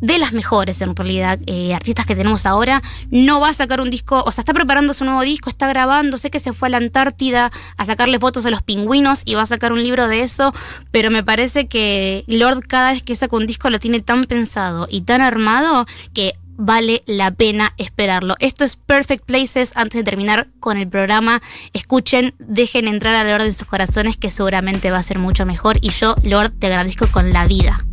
de 0.00 0.18
las 0.18 0.32
mejores 0.32 0.80
en 0.80 0.94
realidad 0.94 1.38
eh, 1.46 1.74
artistas 1.74 2.06
que 2.06 2.14
tenemos 2.14 2.46
ahora. 2.46 2.82
No 3.10 3.40
va 3.40 3.50
a 3.50 3.54
sacar 3.54 3.80
un 3.80 3.90
disco, 3.90 4.22
o 4.26 4.32
sea, 4.32 4.42
está 4.42 4.54
preparando 4.54 4.94
su 4.94 5.04
nuevo 5.04 5.22
disco, 5.22 5.50
está 5.50 5.68
grabando, 5.68 6.18
sé 6.18 6.30
que 6.30 6.38
se 6.38 6.52
fue 6.52 6.68
a 6.68 6.70
la 6.72 6.76
Antártida 6.78 7.50
a 7.76 7.84
sacarle 7.84 8.18
fotos 8.18 8.46
a 8.46 8.50
los 8.50 8.62
pingüinos 8.62 9.22
y 9.24 9.34
va 9.34 9.42
a 9.42 9.46
sacar 9.46 9.72
un 9.72 9.82
libro 9.82 10.08
de 10.08 10.22
eso, 10.22 10.54
pero 10.90 11.10
me 11.10 11.22
parece 11.22 11.66
que 11.66 12.24
Lord 12.26 12.66
cada 12.66 12.92
vez 12.92 13.02
que 13.02 13.16
saca 13.16 13.36
un 13.36 13.46
disco 13.46 13.70
lo 13.70 13.80
tiene 13.80 14.00
tan 14.00 14.24
pensado 14.24 14.86
y 14.90 15.02
tan 15.02 15.20
armado 15.20 15.86
que 16.12 16.34
vale 16.56 17.02
la 17.06 17.30
pena 17.30 17.74
esperarlo. 17.76 18.34
Esto 18.38 18.64
es 18.64 18.76
Perfect 18.76 19.24
Places. 19.24 19.72
Antes 19.74 19.98
de 19.98 20.04
terminar 20.04 20.48
con 20.60 20.78
el 20.78 20.88
programa, 20.88 21.42
escuchen, 21.72 22.34
dejen 22.38 22.88
entrar 22.88 23.14
a 23.14 23.24
Lord 23.24 23.46
en 23.46 23.52
sus 23.52 23.66
corazones 23.66 24.16
que 24.16 24.30
seguramente 24.30 24.90
va 24.90 24.98
a 24.98 25.02
ser 25.02 25.18
mucho 25.18 25.46
mejor. 25.46 25.78
Y 25.80 25.90
yo, 25.90 26.16
Lord, 26.24 26.52
te 26.58 26.66
agradezco 26.66 27.06
con 27.08 27.32
la 27.32 27.46
vida. 27.46 27.84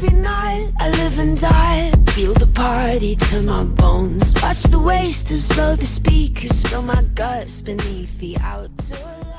Every 0.00 0.16
night 0.16 0.70
I 0.78 0.90
live 0.90 1.18
and 1.18 1.40
die, 1.40 1.90
feel 2.10 2.32
the 2.32 2.46
party 2.46 3.16
to 3.16 3.42
my 3.42 3.64
bones. 3.64 4.32
Watch 4.40 4.62
the 4.62 4.78
wasters 4.78 5.48
blow 5.48 5.74
the 5.74 5.86
speakers, 5.86 6.52
spill 6.52 6.82
my 6.82 7.02
guts 7.16 7.60
beneath 7.60 8.16
the 8.20 8.36
outdoors. 8.38 9.37